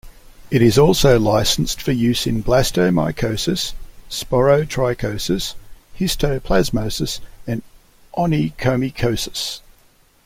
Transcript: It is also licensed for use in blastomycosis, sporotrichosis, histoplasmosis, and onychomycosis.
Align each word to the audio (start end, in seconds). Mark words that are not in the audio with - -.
It 0.49 0.63
is 0.63 0.79
also 0.79 1.19
licensed 1.19 1.79
for 1.79 1.91
use 1.91 2.25
in 2.25 2.41
blastomycosis, 2.43 3.73
sporotrichosis, 4.09 5.53
histoplasmosis, 5.95 7.19
and 7.45 7.61
onychomycosis. 8.17 9.61